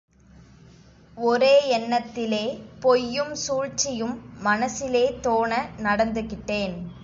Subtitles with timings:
[1.17, 2.59] ஒரே எண்ணத்திலே,
[2.79, 5.69] பொய்யும் சூழ்ச்சியும் மனசிலே தோண
[5.77, 6.75] நடந்துகிட்டேன்.